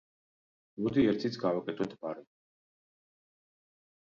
მოდი, 0.85 1.03
ერთიც 1.11 1.37
გავაკეთოთ, 1.45 1.93
ბარემ. 2.07 2.27